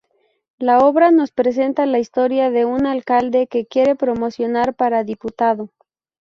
La 0.57 0.79
obra 0.79 1.11
nos 1.11 1.29
presenta 1.29 1.85
la 1.85 1.99
historia 1.99 2.49
de 2.49 2.65
un 2.65 2.87
alcalde 2.87 3.45
que 3.45 3.67
quiere 3.67 3.95
promocionar 3.95 4.73
para 4.73 5.03
diputado. 5.03 5.69